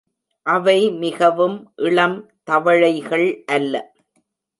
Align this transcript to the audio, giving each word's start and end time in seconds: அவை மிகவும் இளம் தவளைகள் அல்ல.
அவை 0.45 0.77
மிகவும் 0.91 1.57
இளம் 1.75 2.17
தவளைகள் 2.43 3.27
அல்ல. 3.45 3.73